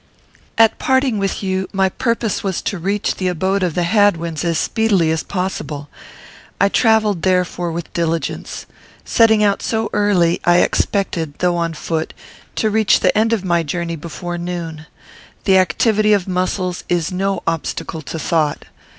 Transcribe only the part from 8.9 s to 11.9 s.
Setting out so early, I expected, though on